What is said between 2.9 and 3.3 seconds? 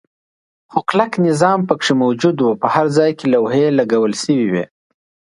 ځای کې